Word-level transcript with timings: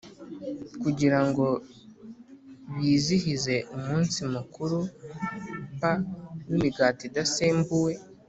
kugira 0.81 1.19
ngo 1.27 1.47
bizihize 2.75 3.55
umunsi 3.77 4.19
mukuru 4.33 4.77
p 5.79 5.81
w 6.49 6.51
imigati 6.57 7.03
idasembuwe 7.09 7.91